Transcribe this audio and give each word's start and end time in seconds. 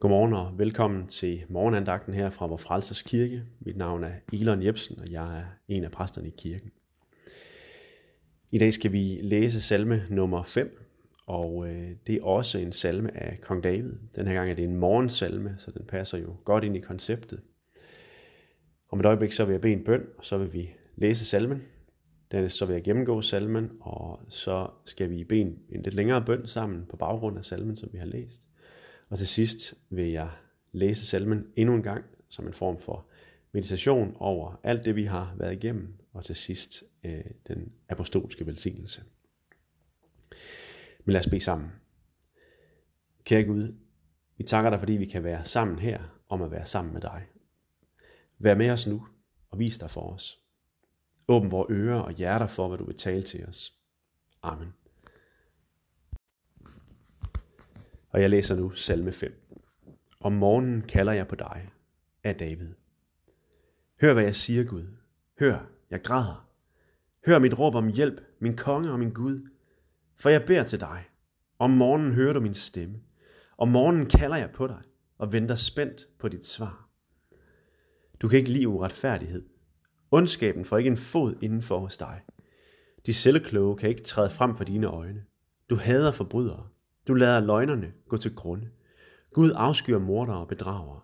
Godmorgen 0.00 0.32
og 0.32 0.58
velkommen 0.58 1.06
til 1.06 1.44
morgenandagten 1.48 2.14
her 2.14 2.30
fra 2.30 2.46
Vor 2.46 2.56
Frelsers 2.56 3.02
Kirke. 3.02 3.42
Mit 3.60 3.76
navn 3.76 4.04
er 4.04 4.12
Elon 4.32 4.62
Jebsen, 4.62 5.00
og 5.00 5.10
jeg 5.10 5.38
er 5.38 5.44
en 5.68 5.84
af 5.84 5.90
præsterne 5.90 6.28
i 6.28 6.34
kirken. 6.38 6.70
I 8.50 8.58
dag 8.58 8.72
skal 8.72 8.92
vi 8.92 9.18
læse 9.22 9.60
salme 9.60 10.02
nummer 10.10 10.42
5, 10.42 10.80
og 11.26 11.68
øh, 11.68 11.90
det 12.06 12.14
er 12.14 12.22
også 12.22 12.58
en 12.58 12.72
salme 12.72 13.16
af 13.16 13.40
kong 13.40 13.64
David. 13.64 13.92
Den 14.16 14.26
her 14.26 14.34
gang 14.34 14.50
er 14.50 14.54
det 14.54 14.64
en 14.64 14.76
morgensalme, 14.76 15.54
så 15.58 15.70
den 15.70 15.86
passer 15.86 16.18
jo 16.18 16.36
godt 16.44 16.64
ind 16.64 16.76
i 16.76 16.80
konceptet. 16.80 17.40
Om 18.90 19.00
et 19.00 19.06
øjeblik 19.06 19.32
så 19.32 19.44
vil 19.44 19.52
jeg 19.52 19.60
bede 19.60 19.72
en 19.72 19.84
bøn, 19.84 20.06
og 20.18 20.24
så 20.24 20.38
vil 20.38 20.52
vi 20.52 20.70
læse 20.96 21.24
salmen. 21.24 21.62
Dernæst 22.32 22.56
så 22.56 22.66
vil 22.66 22.74
jeg 22.74 22.84
gennemgå 22.84 23.22
salmen, 23.22 23.70
og 23.80 24.20
så 24.28 24.68
skal 24.84 25.10
vi 25.10 25.24
bede 25.24 25.40
en 25.40 25.82
lidt 25.82 25.94
længere 25.94 26.24
bøn 26.24 26.46
sammen 26.46 26.86
på 26.90 26.96
baggrund 26.96 27.38
af 27.38 27.44
salmen, 27.44 27.76
som 27.76 27.88
vi 27.92 27.98
har 27.98 28.06
læst. 28.06 28.46
Og 29.08 29.18
til 29.18 29.26
sidst 29.26 29.74
vil 29.90 30.10
jeg 30.10 30.30
læse 30.72 31.06
salmen 31.06 31.46
endnu 31.56 31.74
en 31.74 31.82
gang 31.82 32.04
som 32.28 32.46
en 32.46 32.54
form 32.54 32.78
for 32.80 33.06
meditation 33.52 34.16
over 34.16 34.60
alt 34.62 34.84
det, 34.84 34.96
vi 34.96 35.04
har 35.04 35.34
været 35.38 35.52
igennem, 35.52 35.94
og 36.12 36.24
til 36.24 36.36
sidst 36.36 36.84
øh, 37.04 37.24
den 37.48 37.72
apostolske 37.88 38.46
velsignelse. 38.46 39.02
Men 41.04 41.12
lad 41.12 41.20
os 41.20 41.26
bede 41.26 41.40
sammen. 41.40 41.70
Kære 43.24 43.44
Gud, 43.44 43.74
vi 44.36 44.44
takker 44.44 44.70
dig, 44.70 44.78
fordi 44.78 44.92
vi 44.92 45.06
kan 45.06 45.24
være 45.24 45.44
sammen 45.44 45.78
her 45.78 46.22
om 46.28 46.42
at 46.42 46.50
være 46.50 46.66
sammen 46.66 46.92
med 46.92 47.00
dig. 47.00 47.26
Vær 48.38 48.54
med 48.54 48.70
os 48.70 48.86
nu 48.86 49.06
og 49.50 49.58
vis 49.58 49.78
dig 49.78 49.90
for 49.90 50.12
os. 50.12 50.40
Åbn 51.28 51.50
vores 51.50 51.66
ører 51.70 52.00
og 52.00 52.12
hjerter 52.12 52.46
for, 52.46 52.68
hvad 52.68 52.78
du 52.78 52.84
vil 52.84 52.96
tale 52.96 53.22
til 53.22 53.44
os. 53.44 53.74
Amen. 54.42 54.85
Og 58.16 58.22
jeg 58.22 58.30
læser 58.30 58.56
nu 58.56 58.70
salme 58.70 59.12
5. 59.12 59.32
Om 60.20 60.32
morgenen 60.32 60.82
kalder 60.82 61.12
jeg 61.12 61.28
på 61.28 61.34
dig, 61.34 61.70
af 62.24 62.36
David. 62.36 62.68
Hør, 64.00 64.12
hvad 64.12 64.24
jeg 64.24 64.36
siger, 64.36 64.64
Gud. 64.64 64.86
Hør, 65.40 65.70
jeg 65.90 66.02
græder. 66.02 66.48
Hør 67.26 67.38
mit 67.38 67.58
råb 67.58 67.74
om 67.74 67.88
hjælp, 67.88 68.20
min 68.38 68.56
konge 68.56 68.90
og 68.90 68.98
min 68.98 69.12
Gud. 69.12 69.48
For 70.16 70.28
jeg 70.28 70.44
beder 70.46 70.64
til 70.64 70.80
dig. 70.80 71.04
Om 71.58 71.70
morgenen 71.70 72.12
hører 72.12 72.32
du 72.32 72.40
min 72.40 72.54
stemme. 72.54 73.00
Om 73.58 73.68
morgenen 73.68 74.06
kalder 74.06 74.36
jeg 74.36 74.50
på 74.50 74.66
dig 74.66 74.80
og 75.18 75.32
venter 75.32 75.56
spændt 75.56 76.08
på 76.18 76.28
dit 76.28 76.46
svar. 76.46 76.88
Du 78.20 78.28
kan 78.28 78.38
ikke 78.38 78.52
lide 78.52 78.68
uretfærdighed. 78.68 79.46
Ondskaben 80.10 80.64
får 80.64 80.78
ikke 80.78 80.90
en 80.90 80.96
fod 80.96 81.34
indenfor 81.42 81.78
hos 81.78 81.96
dig. 81.96 82.20
De 83.06 83.14
selvkloge 83.14 83.76
kan 83.76 83.88
ikke 83.88 84.02
træde 84.02 84.30
frem 84.30 84.56
for 84.56 84.64
dine 84.64 84.86
øjne. 84.86 85.24
Du 85.70 85.76
hader 85.76 86.12
forbrydere. 86.12 86.68
Du 87.06 87.14
lader 87.14 87.40
løgnerne 87.40 87.92
gå 88.08 88.16
til 88.16 88.34
grunde. 88.34 88.70
Gud 89.32 89.52
afskyr 89.54 89.98
mordere 89.98 90.36
og 90.36 90.48
bedragere. 90.48 91.00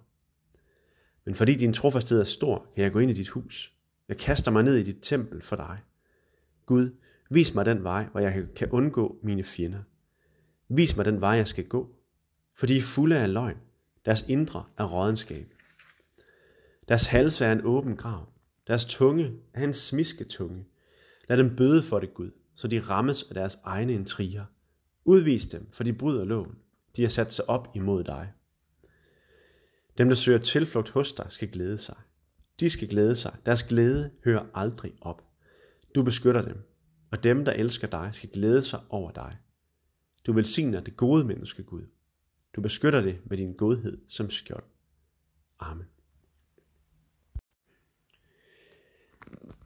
Men 1.25 1.35
fordi 1.35 1.55
din 1.55 1.73
trofasthed 1.73 2.21
er 2.21 2.25
stor, 2.25 2.67
kan 2.75 2.85
jeg 2.85 2.93
gå 2.93 2.99
ind 2.99 3.11
i 3.11 3.15
dit 3.15 3.29
hus. 3.29 3.73
Jeg 4.09 4.19
kaster 4.19 4.51
mig 4.51 4.63
ned 4.63 4.75
i 4.75 4.83
dit 4.83 4.99
tempel 5.03 5.43
for 5.43 5.57
dig. 5.57 5.79
Gud, 6.67 6.91
vis 7.31 7.55
mig 7.55 7.65
den 7.65 7.83
vej, 7.83 8.05
hvor 8.05 8.21
jeg 8.21 8.47
kan 8.57 8.71
undgå 8.71 9.19
mine 9.23 9.45
fjender. 9.45 9.83
Vis 10.69 10.97
mig 10.97 11.05
den 11.05 11.21
vej, 11.21 11.31
jeg 11.31 11.47
skal 11.47 11.65
gå. 11.65 11.95
For 12.55 12.67
de 12.67 12.77
er 12.77 12.83
fulde 12.83 13.19
af 13.19 13.33
løgn. 13.33 13.57
Deres 14.05 14.25
indre 14.29 14.65
er 14.79 14.85
rådenskab. 14.85 15.55
Deres 16.89 17.07
hals 17.07 17.41
er 17.41 17.53
en 17.53 17.65
åben 17.65 17.97
grav. 17.97 18.29
Deres 18.67 18.85
tunge 18.85 19.33
er 19.55 19.65
en 19.65 19.73
smiske 19.73 20.25
tunge. 20.25 20.65
Lad 21.29 21.37
dem 21.37 21.57
bøde 21.57 21.83
for 21.83 21.99
det, 21.99 22.15
Gud, 22.15 22.31
så 22.55 22.69
de 22.69 22.81
rammes 22.81 23.23
af 23.23 23.35
deres 23.35 23.59
egne 23.65 23.93
intriger. 23.93 24.45
Udvis 25.05 25.47
dem, 25.47 25.67
for 25.71 25.85
de 25.85 25.93
bryder 25.93 26.25
loven. 26.25 26.59
De 26.97 27.03
har 27.03 27.09
sat 27.09 27.33
sig 27.33 27.49
op 27.49 27.69
imod 27.75 28.05
dig. 28.05 28.33
Dem, 29.99 30.09
der 30.09 30.15
søger 30.15 30.39
tilflugt 30.39 30.91
hos 30.91 31.13
dig, 31.13 31.27
skal 31.29 31.49
glæde 31.49 31.79
sig. 31.79 31.97
De 32.61 32.71
skal 32.71 32.89
glæde 32.89 33.17
sig. 33.17 33.37
Deres 33.47 33.63
glæde 33.63 34.11
hører 34.25 34.47
aldrig 34.55 34.93
op. 35.01 35.25
Du 35.95 36.03
beskytter 36.03 36.43
dem, 36.43 36.59
og 37.11 37.25
dem, 37.25 37.45
der 37.45 37.53
elsker 37.53 37.87
dig, 37.87 38.11
skal 38.13 38.31
glæde 38.31 38.63
sig 38.63 38.81
over 38.89 39.11
dig. 39.11 39.39
Du 40.27 40.33
velsigner 40.33 40.81
det 40.81 40.97
gode 40.97 41.25
menneske, 41.25 41.63
Gud. 41.63 41.83
Du 42.57 42.61
beskytter 42.61 43.01
det 43.01 43.21
med 43.25 43.37
din 43.37 43.53
godhed 43.53 43.99
som 44.09 44.31
skjold. 44.31 44.65
Amen. 45.59 45.87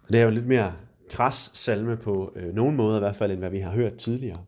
Det 0.08 0.20
er 0.20 0.24
jo 0.24 0.30
lidt 0.30 0.46
mere 0.46 0.76
kras 1.10 1.50
salme 1.54 1.96
på 1.96 2.32
øh, 2.36 2.54
nogen 2.54 2.76
måde 2.76 2.96
i 2.96 3.00
hvert 3.00 3.16
fald, 3.16 3.32
end 3.32 3.40
hvad 3.40 3.50
vi 3.50 3.58
har 3.58 3.72
hørt 3.72 3.96
tidligere. 3.96 4.44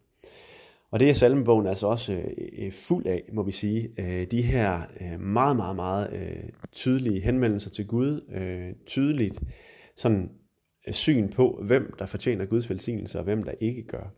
Og 0.90 1.00
det 1.00 1.10
er 1.10 1.14
salmebogen 1.14 1.66
altså 1.66 1.86
også 1.86 2.12
øh, 2.12 2.24
øh, 2.58 2.72
fuld 2.72 3.06
af, 3.06 3.22
må 3.32 3.42
vi 3.42 3.52
sige. 3.52 3.90
Øh, 3.98 4.26
de 4.30 4.42
her 4.42 4.80
øh, 5.00 5.20
meget, 5.20 5.56
meget, 5.56 5.76
meget 5.76 6.12
øh, 6.12 6.50
tydelige 6.72 7.20
henvendelser 7.20 7.70
til 7.70 7.86
Gud. 7.86 8.20
Øh, 8.34 8.74
tydeligt 8.86 9.38
sådan 9.96 10.30
øh, 10.88 10.94
syn 10.94 11.28
på, 11.28 11.60
hvem 11.62 11.94
der 11.98 12.06
fortjener 12.06 12.44
Guds 12.44 12.70
velsignelse, 12.70 13.18
og 13.18 13.24
hvem 13.24 13.42
der 13.42 13.52
ikke 13.60 13.82
gør. 13.82 14.14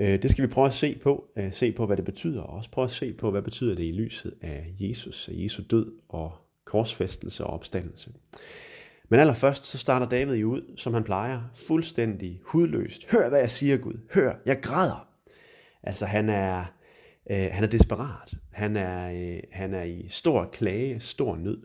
Øh, 0.00 0.22
det 0.22 0.30
skal 0.30 0.42
vi 0.42 0.52
prøve 0.52 0.66
at 0.66 0.72
se 0.72 0.98
på. 1.02 1.24
Øh, 1.38 1.52
se 1.52 1.72
på, 1.72 1.86
hvad 1.86 1.96
det 1.96 2.04
betyder. 2.04 2.42
Og 2.42 2.56
også 2.56 2.70
prøve 2.70 2.84
at 2.84 2.90
se 2.90 3.12
på, 3.12 3.30
hvad 3.30 3.42
betyder 3.42 3.74
det 3.74 3.84
i 3.84 3.92
lyset 3.92 4.34
af 4.42 4.74
Jesus, 4.80 5.28
af 5.28 5.32
Jesu 5.36 5.62
død 5.70 5.92
og 6.08 6.32
korsfæstelse 6.64 7.44
og 7.44 7.52
opstandelse. 7.52 8.10
Men 9.08 9.20
allerførst 9.20 9.64
så 9.64 9.78
starter 9.78 10.08
David 10.08 10.36
jo 10.36 10.50
ud, 10.50 10.62
som 10.76 10.94
han 10.94 11.04
plejer, 11.04 11.40
fuldstændig 11.54 12.40
hudløst. 12.44 13.10
Hør, 13.10 13.28
hvad 13.28 13.38
jeg 13.38 13.50
siger, 13.50 13.76
Gud. 13.76 14.00
Hør, 14.14 14.34
jeg 14.46 14.60
græder. 14.62 15.07
Altså 15.82 16.06
han 16.06 16.28
er, 16.28 16.64
øh, 17.30 17.48
han 17.52 17.64
er 17.64 17.68
desperat. 17.68 18.34
Han 18.52 18.76
er, 18.76 19.10
øh, 19.12 19.40
han 19.52 19.74
er 19.74 19.82
i 19.82 20.06
stor 20.08 20.44
klage, 20.44 21.00
stor 21.00 21.36
nød. 21.36 21.62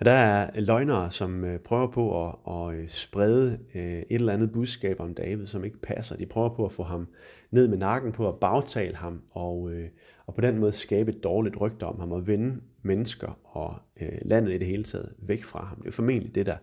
Og 0.00 0.06
der 0.06 0.12
er 0.12 0.60
løgnere, 0.60 1.10
som 1.10 1.44
øh, 1.44 1.58
prøver 1.58 1.86
på 1.86 2.28
at, 2.28 2.34
at 2.48 2.74
øh, 2.74 2.88
sprede 2.88 3.58
øh, 3.74 3.98
et 3.98 4.04
eller 4.10 4.32
andet 4.32 4.52
budskab 4.52 5.00
om 5.00 5.14
David, 5.14 5.46
som 5.46 5.64
ikke 5.64 5.78
passer. 5.78 6.16
De 6.16 6.26
prøver 6.26 6.48
på 6.48 6.64
at 6.64 6.72
få 6.72 6.82
ham 6.82 7.08
ned 7.50 7.68
med 7.68 7.78
nakken 7.78 8.12
på 8.12 8.28
at 8.28 8.40
bagtale 8.40 8.96
ham, 8.96 9.22
og, 9.30 9.70
øh, 9.72 9.88
og 10.26 10.34
på 10.34 10.40
den 10.40 10.58
måde 10.58 10.72
skabe 10.72 11.10
et 11.10 11.24
dårligt 11.24 11.60
rygte 11.60 11.84
om 11.84 12.00
ham, 12.00 12.12
og 12.12 12.26
vende 12.26 12.60
mennesker 12.82 13.38
og 13.44 13.74
øh, 14.00 14.18
landet 14.22 14.52
i 14.52 14.58
det 14.58 14.66
hele 14.66 14.84
taget 14.84 15.12
væk 15.18 15.44
fra 15.44 15.64
ham. 15.64 15.80
Det 15.80 15.88
er 15.88 15.92
formentlig 15.92 16.34
det, 16.34 16.46
der, 16.46 16.56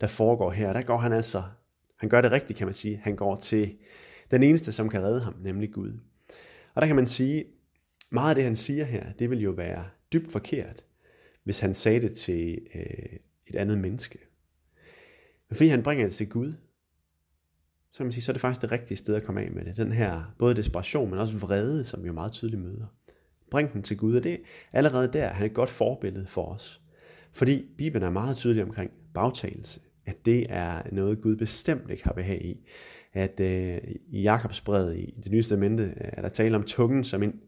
der 0.00 0.06
foregår 0.06 0.50
her. 0.50 0.72
Der 0.72 0.82
går 0.82 0.96
han 0.96 1.12
altså, 1.12 1.42
han 1.96 2.08
gør 2.08 2.20
det 2.20 2.32
rigtigt, 2.32 2.56
kan 2.56 2.66
man 2.66 2.74
sige. 2.74 3.00
Han 3.02 3.16
går 3.16 3.36
til 3.36 3.74
den 4.32 4.42
eneste, 4.42 4.72
som 4.72 4.88
kan 4.88 5.02
redde 5.02 5.20
ham, 5.20 5.34
nemlig 5.40 5.72
Gud. 5.72 5.92
Og 6.74 6.82
der 6.82 6.86
kan 6.86 6.96
man 6.96 7.06
sige, 7.06 7.44
meget 8.10 8.28
af 8.28 8.34
det, 8.34 8.44
han 8.44 8.56
siger 8.56 8.84
her, 8.84 9.12
det 9.12 9.30
vil 9.30 9.40
jo 9.40 9.50
være 9.50 9.84
dybt 10.12 10.32
forkert, 10.32 10.84
hvis 11.44 11.60
han 11.60 11.74
sagde 11.74 12.00
det 12.00 12.16
til 12.16 12.58
øh, 12.74 13.18
et 13.46 13.56
andet 13.56 13.78
menneske. 13.78 14.18
Men 15.48 15.56
fordi 15.56 15.68
han 15.68 15.82
bringer 15.82 16.06
det 16.06 16.14
til 16.14 16.28
Gud, 16.28 16.52
så 17.92 17.96
kan 17.96 18.06
man 18.06 18.12
sige, 18.12 18.22
så 18.22 18.32
er 18.32 18.34
det 18.34 18.40
faktisk 18.40 18.62
det 18.62 18.72
rigtige 18.72 18.96
sted 18.96 19.14
at 19.14 19.22
komme 19.22 19.40
af 19.40 19.50
med 19.50 19.64
det. 19.64 19.76
Den 19.76 19.92
her 19.92 20.34
både 20.38 20.54
desperation, 20.54 21.10
men 21.10 21.18
også 21.18 21.36
vrede, 21.36 21.84
som 21.84 22.02
vi 22.02 22.06
jo 22.06 22.12
meget 22.12 22.32
tydeligt 22.32 22.62
møder. 22.62 22.86
Bring 23.50 23.72
den 23.72 23.82
til 23.82 23.96
Gud, 23.96 24.16
og 24.16 24.24
det 24.24 24.32
er 24.32 24.38
allerede 24.72 25.12
der, 25.12 25.28
han 25.28 25.42
er 25.42 25.50
et 25.50 25.54
godt 25.54 25.70
forbillede 25.70 26.26
for 26.26 26.44
os. 26.44 26.80
Fordi 27.32 27.66
Bibelen 27.78 28.06
er 28.06 28.10
meget 28.10 28.36
tydelig 28.36 28.64
omkring 28.64 28.90
bagtagelse, 29.14 29.80
at 30.06 30.26
det 30.26 30.46
er 30.48 30.82
noget, 30.92 31.20
Gud 31.20 31.36
bestemt 31.36 31.90
ikke 31.90 32.04
har 32.04 32.12
behag 32.12 32.44
i 32.44 32.66
at 33.12 33.40
øh, 33.40 33.78
i 34.08 34.22
Jakobsbrevet 34.22 34.96
i 34.98 35.20
det 35.24 35.32
nye 35.32 35.38
testamente 35.38 35.82
øh, 35.82 36.08
er 36.12 36.22
der 36.22 36.28
tale 36.28 36.56
om 36.56 36.64
tungen 36.64 37.04
som 37.04 37.22
en, 37.22 37.40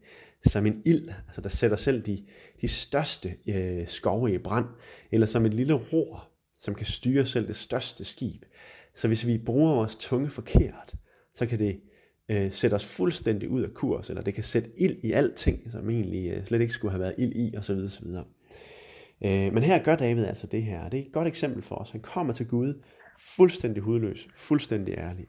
som 0.46 0.66
en 0.66 0.82
ild, 0.84 1.08
altså 1.26 1.40
der 1.40 1.48
sætter 1.48 1.76
selv 1.76 2.02
de, 2.02 2.24
de 2.60 2.68
største 2.68 3.34
øh, 3.46 3.86
skove 3.86 4.34
i 4.34 4.38
brand, 4.38 4.66
eller 5.12 5.26
som 5.26 5.46
et 5.46 5.54
lille 5.54 5.74
ror, 5.74 6.28
som 6.60 6.74
kan 6.74 6.86
styre 6.86 7.26
selv 7.26 7.48
det 7.48 7.56
største 7.56 8.04
skib. 8.04 8.44
Så 8.94 9.06
hvis 9.08 9.26
vi 9.26 9.38
bruger 9.38 9.74
vores 9.74 9.96
tunge 9.96 10.30
forkert, 10.30 10.94
så 11.34 11.46
kan 11.46 11.58
det 11.58 11.80
øh, 12.28 12.52
sætte 12.52 12.74
os 12.74 12.84
fuldstændig 12.84 13.48
ud 13.48 13.62
af 13.62 13.74
kurs, 13.74 14.08
eller 14.08 14.22
det 14.22 14.34
kan 14.34 14.44
sætte 14.44 14.70
ild 14.76 14.96
i 15.02 15.12
alting, 15.12 15.70
som 15.70 15.90
egentlig 15.90 16.30
øh, 16.30 16.44
slet 16.44 16.60
ikke 16.60 16.72
skulle 16.72 16.92
have 16.92 17.00
været 17.00 17.14
ild 17.18 17.32
i, 17.36 17.56
osv. 17.56 17.72
osv. 17.72 18.06
Øh, 19.24 19.52
men 19.52 19.62
her 19.62 19.82
gør 19.82 19.96
David 19.96 20.24
altså 20.24 20.46
det 20.46 20.62
her, 20.62 20.88
det 20.88 21.00
er 21.00 21.04
et 21.04 21.12
godt 21.12 21.28
eksempel 21.28 21.62
for 21.62 21.74
os. 21.74 21.90
Han 21.90 22.00
kommer 22.00 22.32
til 22.32 22.46
Gud 22.46 22.82
fuldstændig 23.36 23.82
hudløs, 23.82 24.28
fuldstændig 24.34 24.94
ærlig 24.94 25.26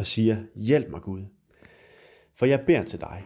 og 0.00 0.06
siger, 0.06 0.36
hjælp 0.54 0.90
mig 0.90 1.00
Gud, 1.00 1.22
for 2.34 2.46
jeg 2.46 2.60
beder 2.66 2.84
til 2.84 3.00
dig. 3.00 3.24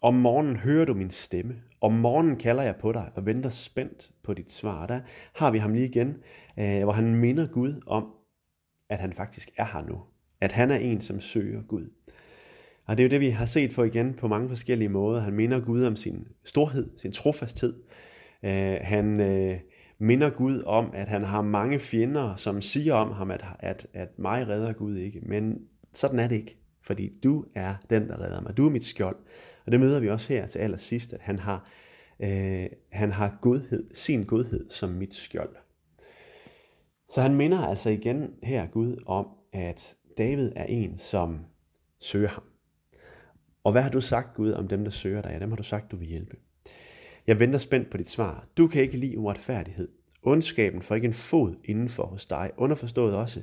Om 0.00 0.14
morgenen 0.14 0.56
hører 0.56 0.84
du 0.84 0.94
min 0.94 1.10
stemme. 1.10 1.54
Om 1.80 1.92
morgenen 1.92 2.36
kalder 2.36 2.62
jeg 2.62 2.76
på 2.76 2.92
dig 2.92 3.10
og 3.14 3.26
venter 3.26 3.50
spændt 3.50 4.10
på 4.22 4.34
dit 4.34 4.52
svar. 4.52 4.86
Der 4.86 5.00
har 5.34 5.50
vi 5.50 5.58
ham 5.58 5.72
lige 5.72 5.88
igen, 5.88 6.16
øh, 6.58 6.82
hvor 6.82 6.92
han 6.92 7.14
minder 7.14 7.46
Gud 7.46 7.80
om, 7.86 8.06
at 8.88 8.98
han 8.98 9.12
faktisk 9.12 9.50
er 9.56 9.64
her 9.64 9.86
nu. 9.86 10.00
At 10.40 10.52
han 10.52 10.70
er 10.70 10.76
en, 10.76 11.00
som 11.00 11.20
søger 11.20 11.62
Gud. 11.62 11.90
Og 12.86 12.96
det 12.96 13.02
er 13.02 13.08
jo 13.08 13.10
det, 13.10 13.20
vi 13.20 13.28
har 13.28 13.46
set 13.46 13.74
på 13.74 13.82
igen 13.82 14.14
på 14.14 14.28
mange 14.28 14.48
forskellige 14.48 14.88
måder. 14.88 15.20
Han 15.20 15.34
minder 15.34 15.60
Gud 15.60 15.82
om 15.82 15.96
sin 15.96 16.28
storhed, 16.44 16.90
sin 16.96 17.12
trofasthed. 17.12 17.74
Øh, 18.42 18.76
han 18.80 19.20
øh, 19.20 19.58
minder 19.98 20.30
Gud 20.30 20.62
om, 20.62 20.90
at 20.94 21.08
han 21.08 21.24
har 21.24 21.42
mange 21.42 21.78
fjender, 21.78 22.36
som 22.36 22.62
siger 22.62 22.94
om 22.94 23.12
ham, 23.12 23.30
at, 23.30 23.44
at, 23.60 23.86
at 23.92 24.18
mig 24.18 24.48
redder 24.48 24.72
Gud 24.72 24.96
ikke. 24.96 25.20
Men 25.20 25.58
sådan 25.94 26.18
er 26.18 26.28
det 26.28 26.36
ikke. 26.36 26.56
fordi 26.82 27.18
du 27.22 27.44
er 27.54 27.74
den, 27.90 28.08
der 28.08 28.20
redder 28.20 28.40
mig. 28.40 28.56
Du 28.56 28.66
er 28.66 28.70
mit 28.70 28.84
skjold. 28.84 29.16
Og 29.66 29.72
det 29.72 29.80
møder 29.80 30.00
vi 30.00 30.08
også 30.08 30.32
her 30.32 30.46
til 30.46 30.58
allersidst, 30.58 31.12
at 31.12 31.20
han 31.20 31.38
har, 31.38 31.68
øh, 32.20 32.66
han 32.92 33.12
har 33.12 33.38
godhed, 33.42 33.94
sin 33.94 34.24
godhed 34.24 34.70
som 34.70 34.90
mit 34.90 35.14
skjold. 35.14 35.56
Så 37.08 37.20
han 37.20 37.34
minder 37.34 37.58
altså 37.58 37.90
igen 37.90 38.34
her 38.42 38.66
Gud 38.66 38.96
om, 39.06 39.26
at 39.52 39.96
David 40.18 40.52
er 40.56 40.64
en, 40.64 40.98
som 40.98 41.38
søger 42.00 42.28
ham. 42.28 42.42
Og 43.64 43.72
hvad 43.72 43.82
har 43.82 43.90
du 43.90 44.00
sagt, 44.00 44.34
Gud, 44.34 44.52
om 44.52 44.68
dem, 44.68 44.84
der 44.84 44.90
søger 44.90 45.22
dig? 45.22 45.30
Ja, 45.30 45.38
dem 45.38 45.50
har 45.50 45.56
du 45.56 45.62
sagt, 45.62 45.90
du 45.90 45.96
vil 45.96 46.08
hjælpe. 46.08 46.36
Jeg 47.26 47.40
venter 47.40 47.58
spændt 47.58 47.90
på 47.90 47.96
dit 47.96 48.10
svar. 48.10 48.46
Du 48.56 48.66
kan 48.66 48.82
ikke 48.82 48.96
lide 48.96 49.18
uretfærdighed. 49.18 49.88
Ondskaben 50.22 50.82
får 50.82 50.94
ikke 50.94 51.06
en 51.06 51.14
fod 51.14 51.54
indenfor 51.64 52.06
hos 52.06 52.26
dig. 52.26 52.50
Underforstået 52.56 53.14
også, 53.14 53.42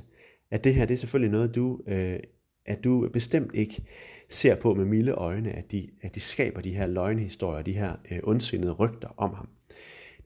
at 0.50 0.64
det 0.64 0.74
her 0.74 0.84
det 0.84 0.94
er 0.94 0.98
selvfølgelig 0.98 1.30
noget, 1.30 1.54
du, 1.54 1.80
øh, 1.86 2.18
at 2.66 2.84
du 2.84 3.08
bestemt 3.12 3.54
ikke 3.54 3.84
ser 4.28 4.54
på 4.54 4.74
med 4.74 4.84
milde 4.84 5.12
øjne, 5.12 5.52
at 5.52 5.72
de, 5.72 5.88
at 6.02 6.14
de 6.14 6.20
skaber 6.20 6.60
de 6.60 6.74
her 6.74 6.86
løgnhistorier, 6.86 7.62
de 7.62 7.72
her 7.72 7.96
øh, 8.10 8.18
ondsindede 8.22 8.72
rygter 8.72 9.08
om 9.16 9.34
ham. 9.34 9.48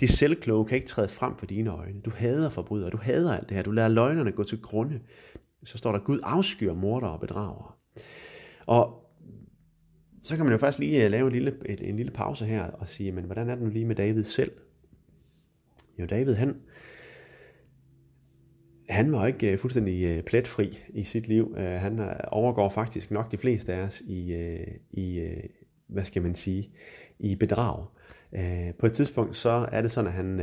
De 0.01 0.09
selvkloge 0.09 0.67
kan 0.67 0.77
ikke 0.77 0.89
træde 0.89 1.09
frem 1.09 1.37
for 1.37 1.47
dine 1.47 1.71
øjne. 1.71 2.01
Du 2.01 2.11
hader 2.11 2.51
forbrydere, 2.51 2.91
du 2.91 2.97
hader 2.97 3.37
alt 3.37 3.49
det 3.49 3.57
her. 3.57 3.63
Du 3.63 3.71
lader 3.71 3.89
løgnerne 3.89 4.33
gå 4.33 4.45
til 4.45 4.63
grunde. 4.63 5.01
Så 5.65 5.79
står 5.79 5.93
der, 5.93 5.99
Gud 5.99 6.21
afskyr 6.23 6.75
morder 6.75 7.09
og 7.09 7.21
bedrager. 7.21 7.79
Og 8.67 9.07
så 10.23 10.37
kan 10.37 10.45
man 10.45 10.53
jo 10.53 10.59
faktisk 10.59 10.79
lige 10.79 11.05
øh, 11.05 11.11
lave 11.11 11.27
en 11.27 11.33
lille, 11.33 11.57
et, 11.67 11.89
en 11.89 11.97
lille 11.97 12.13
pause 12.13 12.45
her 12.45 12.63
og 12.65 12.89
sige, 12.89 13.13
men 13.13 13.25
hvordan 13.25 13.49
er 13.49 13.55
det 13.55 13.65
nu 13.65 13.71
lige 13.71 13.85
med 13.85 13.97
David 13.97 14.23
selv? 14.23 14.53
Jo, 15.99 16.07
David 16.07 16.35
han, 16.35 16.57
han 18.97 19.13
var 19.13 19.27
ikke 19.27 19.53
øh, 19.53 19.59
fuldstændig 19.59 20.05
øh, 20.05 20.23
pletfri 20.23 20.79
i 20.89 21.03
sit 21.03 21.29
liv. 21.29 21.55
Øh, 21.59 21.73
han 21.73 22.01
overgår 22.29 22.69
faktisk 22.69 23.11
nok 23.11 23.33
de 23.33 23.39
fleste 23.39 23.75
af 23.75 23.83
os 23.83 24.01
i, 24.01 24.35
i 24.91 25.31
hvad 25.87 26.05
skal 26.05 26.23
man 26.23 26.35
sige, 26.35 26.71
i 27.19 27.35
bedrag. 27.35 27.85
På 28.79 28.87
et 28.87 28.93
tidspunkt 28.93 29.37
så 29.37 29.69
er 29.73 29.83
det 29.83 29.91
sådan, 29.91 30.09
at 30.09 30.13
han, 30.13 30.41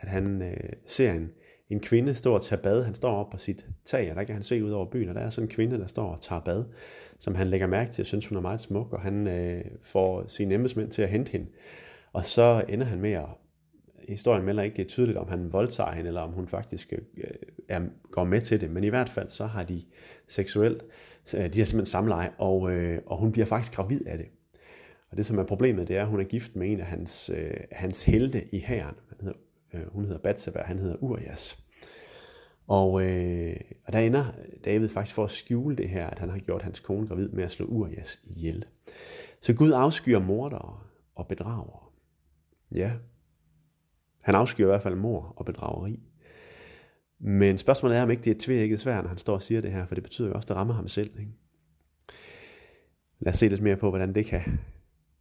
at 0.00 0.08
han 0.08 0.54
ser 0.86 1.12
en, 1.12 1.30
en 1.70 1.80
kvinde 1.80 2.14
stå 2.14 2.34
og 2.34 2.42
tage 2.42 2.62
bad. 2.62 2.84
Han 2.84 2.94
står 2.94 3.16
op 3.16 3.30
på 3.30 3.38
sit 3.38 3.66
tag, 3.84 4.10
og 4.10 4.16
der 4.16 4.24
kan 4.24 4.34
han 4.34 4.42
se 4.42 4.64
ud 4.64 4.70
over 4.70 4.90
byen, 4.90 5.08
og 5.08 5.14
der 5.14 5.20
er 5.20 5.30
sådan 5.30 5.48
en 5.48 5.54
kvinde, 5.54 5.78
der 5.78 5.86
står 5.86 6.08
og 6.08 6.20
tager 6.20 6.40
bad, 6.40 6.64
som 7.18 7.34
han 7.34 7.46
lægger 7.46 7.66
mærke 7.66 7.92
til, 7.92 8.02
og 8.02 8.06
synes 8.06 8.26
hun 8.26 8.38
er 8.38 8.42
meget 8.42 8.60
smuk, 8.60 8.92
og 8.92 9.00
han 9.00 9.26
øh, 9.26 9.64
får 9.82 10.26
sine 10.26 10.54
embedsmænd 10.54 10.90
til 10.90 11.02
at 11.02 11.08
hente 11.08 11.32
hende. 11.32 11.46
Og 12.12 12.24
så 12.24 12.64
ender 12.68 12.86
han 12.86 13.00
med 13.00 13.12
at, 13.12 13.28
historien 14.08 14.44
melder 14.44 14.62
ikke 14.62 14.84
tydeligt, 14.84 15.18
om 15.18 15.28
han 15.28 15.52
voldtager 15.52 15.92
hende, 15.92 16.08
eller 16.08 16.20
om 16.20 16.32
hun 16.32 16.48
faktisk 16.48 16.92
øh, 16.92 17.30
er, 17.68 17.80
går 18.10 18.24
med 18.24 18.40
til 18.40 18.60
det, 18.60 18.70
men 18.70 18.84
i 18.84 18.88
hvert 18.88 19.08
fald 19.08 19.30
så 19.30 19.46
har 19.46 19.62
de 19.62 19.82
seksuelt, 20.28 20.82
øh, 21.36 21.44
de 21.44 21.58
har 21.58 21.64
simpelthen 21.64 21.86
samleje, 21.86 22.30
og, 22.38 22.70
øh, 22.72 23.02
og 23.06 23.18
hun 23.18 23.32
bliver 23.32 23.46
faktisk 23.46 23.72
gravid 23.72 24.06
af 24.06 24.18
det. 24.18 24.26
Og 25.10 25.16
det 25.16 25.26
som 25.26 25.38
er 25.38 25.44
problemet, 25.44 25.88
det 25.88 25.96
er, 25.96 26.02
at 26.02 26.08
hun 26.08 26.20
er 26.20 26.24
gift 26.24 26.56
med 26.56 26.72
en 26.72 26.80
af 26.80 26.86
hans, 26.86 27.30
øh, 27.34 27.54
hans 27.72 28.04
helte 28.04 28.54
i 28.54 28.58
hæren. 28.58 28.94
Han 29.08 29.18
hedder, 29.20 29.38
øh, 29.74 29.92
hun 29.92 30.04
hedder 30.04 30.18
Batseba, 30.18 30.62
han 30.62 30.78
hedder 30.78 30.96
Urias. 31.02 31.58
Og, 32.66 33.02
øh, 33.02 33.56
og 33.86 33.92
der 33.92 33.98
ender 33.98 34.24
David 34.64 34.88
faktisk 34.88 35.14
for 35.14 35.24
at 35.24 35.30
skjule 35.30 35.76
det 35.76 35.88
her, 35.88 36.06
at 36.06 36.18
han 36.18 36.30
har 36.30 36.38
gjort 36.38 36.62
hans 36.62 36.80
kone 36.80 37.06
gravid 37.06 37.28
med 37.28 37.44
at 37.44 37.50
slå 37.50 37.66
Urias 37.66 38.20
ihjel. 38.24 38.64
Så 39.40 39.54
Gud 39.54 39.72
afskyer 39.72 40.18
mordere 40.18 40.80
og 41.14 41.28
bedragere. 41.28 41.80
Ja, 42.74 42.92
han 44.20 44.34
afskyer 44.34 44.66
i 44.66 44.70
hvert 44.70 44.82
fald 44.82 44.94
mor 44.94 45.34
og 45.36 45.44
bedrageri. 45.44 46.00
Men 47.24 47.58
spørgsmålet 47.58 47.98
er, 47.98 48.02
om 48.02 48.10
ikke 48.10 48.22
det 48.22 48.30
er 48.30 48.40
tvækket 48.40 48.80
svært, 48.80 49.04
når 49.04 49.08
han 49.08 49.18
står 49.18 49.34
og 49.34 49.42
siger 49.42 49.60
det 49.60 49.72
her, 49.72 49.86
for 49.86 49.94
det 49.94 50.04
betyder 50.04 50.28
jo 50.28 50.34
også, 50.34 50.44
at 50.44 50.48
det 50.48 50.56
rammer 50.56 50.74
ham 50.74 50.88
selv. 50.88 51.10
Ikke? 51.18 51.32
Lad 53.20 53.32
os 53.32 53.38
se 53.38 53.48
lidt 53.48 53.62
mere 53.62 53.76
på, 53.76 53.88
hvordan 53.90 54.14
det 54.14 54.26
kan, 54.26 54.40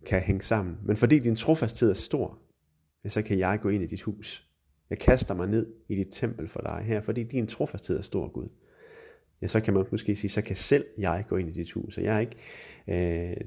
kan 0.05 0.21
hænge 0.21 0.41
sammen. 0.41 0.77
Men 0.83 0.97
fordi 0.97 1.19
din 1.19 1.35
trofasthed 1.35 1.89
er 1.89 1.93
stor, 1.93 2.39
så 3.07 3.21
kan 3.21 3.39
jeg 3.39 3.59
gå 3.61 3.69
ind 3.69 3.83
i 3.83 3.87
dit 3.87 4.01
hus 4.01 4.51
jeg 4.91 4.99
kaster 4.99 5.33
mig 5.33 5.47
ned 5.47 5.67
i 5.89 5.95
dit 5.95 6.07
tempel 6.11 6.47
for 6.47 6.61
dig 6.61 6.83
her, 6.85 7.01
fordi 7.01 7.23
din 7.23 7.47
trofasthed 7.47 7.97
er 7.97 8.01
stor, 8.01 8.27
Gud. 8.27 8.47
Ja, 9.41 9.47
så 9.47 9.59
kan 9.59 9.73
man 9.73 9.85
måske 9.91 10.15
sige, 10.15 10.31
så 10.31 10.41
kan 10.41 10.55
selv 10.55 10.85
jeg 10.97 11.25
gå 11.27 11.37
ind 11.37 11.49
i 11.49 11.51
dit 11.51 11.71
hus. 11.71 11.95
Så 11.95 12.01
jeg 12.01 12.15
er 12.15 12.19
ikke, 12.19 12.35
øh, 12.87 13.37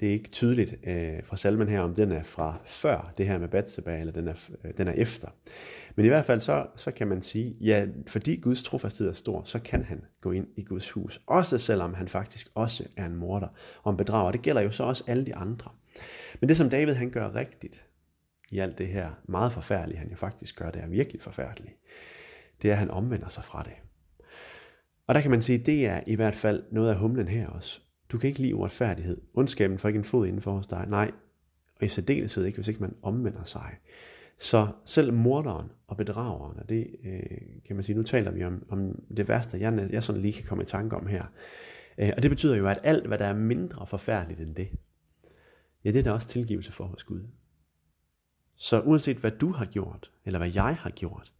det 0.00 0.08
er 0.08 0.12
ikke 0.12 0.30
tydeligt 0.30 0.74
øh, 0.84 1.24
fra 1.24 1.36
salmen 1.36 1.68
her, 1.68 1.80
om 1.80 1.94
den 1.94 2.12
er 2.12 2.22
fra 2.22 2.60
før 2.64 3.12
det 3.18 3.26
her 3.26 3.38
med 3.38 3.48
Batseba, 3.48 3.98
eller 3.98 4.12
den 4.12 4.28
er, 4.28 4.34
øh, 4.64 4.70
den 4.76 4.88
er 4.88 4.92
efter. 4.92 5.28
Men 5.96 6.06
i 6.06 6.08
hvert 6.08 6.24
fald 6.24 6.40
så, 6.40 6.66
så 6.76 6.90
kan 6.90 7.08
man 7.08 7.22
sige, 7.22 7.56
ja, 7.60 7.86
fordi 8.06 8.36
Guds 8.36 8.62
trofasthed 8.62 9.08
er 9.08 9.12
stor, 9.12 9.42
så 9.44 9.58
kan 9.58 9.84
han 9.84 10.02
gå 10.20 10.32
ind 10.32 10.46
i 10.56 10.62
Guds 10.62 10.90
hus. 10.90 11.20
Også 11.26 11.58
selvom 11.58 11.94
han 11.94 12.08
faktisk 12.08 12.48
også 12.54 12.84
er 12.96 13.06
en 13.06 13.16
morder 13.16 13.48
og 13.82 13.90
en 13.90 13.96
bedrager. 13.96 14.32
Det 14.32 14.42
gælder 14.42 14.60
jo 14.62 14.70
så 14.70 14.84
også 14.84 15.04
alle 15.06 15.26
de 15.26 15.34
andre. 15.34 15.70
Men 16.40 16.48
det 16.48 16.56
som 16.56 16.70
David 16.70 16.94
han 16.94 17.10
gør 17.10 17.34
rigtigt, 17.34 17.84
i 18.50 18.58
alt 18.58 18.78
det 18.78 18.88
her 18.88 19.10
meget 19.24 19.52
forfærdelige, 19.52 19.98
han 19.98 20.10
jo 20.10 20.16
faktisk 20.16 20.58
gør, 20.58 20.70
det 20.70 20.82
er 20.82 20.86
virkelig 20.86 21.22
forfærdeligt, 21.22 21.76
det 22.62 22.68
er, 22.68 22.72
at 22.72 22.78
han 22.78 22.90
omvender 22.90 23.28
sig 23.28 23.44
fra 23.44 23.62
det. 23.62 23.72
Og 25.06 25.14
der 25.14 25.20
kan 25.20 25.30
man 25.30 25.42
sige, 25.42 25.58
det 25.58 25.86
er 25.86 26.00
i 26.06 26.14
hvert 26.14 26.34
fald 26.34 26.62
noget 26.70 26.90
af 26.90 26.96
humlen 26.96 27.28
her 27.28 27.48
også. 27.48 27.80
Du 28.08 28.18
kan 28.18 28.28
ikke 28.28 28.40
lide 28.40 28.54
uretfærdighed. 28.54 29.20
Ondskaben 29.34 29.78
får 29.78 29.88
ikke 29.88 29.98
en 29.98 30.04
fod 30.04 30.26
inden 30.26 30.42
for 30.42 30.52
hos 30.52 30.66
dig. 30.66 30.86
Nej, 30.88 31.10
og 31.80 31.86
i 31.86 31.88
særdeleshed 31.88 32.44
ikke, 32.44 32.56
hvis 32.56 32.68
ikke 32.68 32.80
man 32.80 32.94
omvender 33.02 33.44
sig. 33.44 33.76
Så 34.38 34.68
selv 34.84 35.12
morderen 35.12 35.70
og 35.86 35.96
bedrageren, 35.96 36.58
og 36.58 36.68
det 36.68 36.96
øh, 37.04 37.38
kan 37.64 37.76
man 37.76 37.82
sige, 37.82 37.96
nu 37.96 38.02
taler 38.02 38.30
vi 38.30 38.44
om, 38.44 38.64
om 38.68 39.02
det 39.16 39.28
værste, 39.28 39.60
jeg, 39.60 39.88
jeg 39.90 40.02
sådan 40.02 40.22
lige 40.22 40.32
kan 40.32 40.44
komme 40.44 40.62
i 40.62 40.66
tanke 40.66 40.96
om 40.96 41.06
her. 41.06 41.24
Øh, 41.98 42.12
og 42.16 42.22
det 42.22 42.30
betyder 42.30 42.56
jo, 42.56 42.66
at 42.66 42.78
alt, 42.84 43.06
hvad 43.06 43.18
der 43.18 43.24
er 43.24 43.34
mindre 43.34 43.86
forfærdeligt 43.86 44.40
end 44.40 44.54
det, 44.54 44.68
ja, 45.84 45.90
det 45.90 45.98
er 45.98 46.02
der 46.02 46.12
også 46.12 46.28
tilgivelse 46.28 46.72
for 46.72 46.84
hos 46.84 47.04
Gud. 47.04 47.20
Så 48.56 48.80
uanset 48.80 49.16
hvad 49.16 49.30
du 49.30 49.52
har 49.52 49.64
gjort, 49.64 50.10
eller 50.24 50.38
hvad 50.38 50.50
jeg 50.54 50.76
har 50.76 50.90
gjort, 50.90 51.32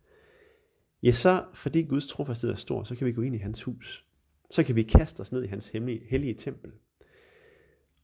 ja 1.03 1.13
så, 1.13 1.45
fordi 1.55 1.83
Guds 1.83 2.09
trofasthed 2.09 2.51
er 2.51 2.55
stor, 2.55 2.85
så 2.85 2.95
kan 2.95 3.07
vi 3.07 3.13
gå 3.13 3.23
ind 3.23 3.35
i 3.35 3.39
hans 3.39 3.63
hus. 3.63 4.05
Så 4.51 4.63
kan 4.63 4.77
vi 4.77 4.83
kaste 4.83 5.21
os 5.21 5.33
ned 5.33 5.45
i 5.45 5.47
hans 5.47 5.69
hemmelige, 5.69 6.07
hellige 6.09 6.35
tempel. 6.35 6.73